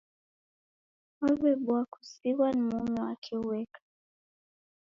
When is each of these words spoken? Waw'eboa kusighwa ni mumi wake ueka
Waw'eboa 1.21 1.83
kusighwa 1.91 2.47
ni 2.51 2.61
mumi 2.69 2.95
wake 3.03 3.33
ueka 3.47 3.81